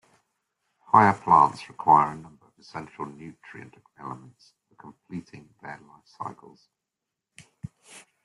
Higher 0.87 1.13
plants 1.13 1.69
require 1.69 2.13
a 2.13 2.15
number 2.15 2.47
of 2.47 2.53
essential 2.59 3.05
nutrient 3.05 3.75
elements 3.99 4.53
for 4.67 4.73
completing 4.73 5.47
their 5.61 5.77
life 5.79 6.05
cycles. 6.07 6.69